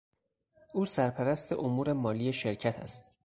[0.73, 3.13] او سرپرست امور مالی شرکت است.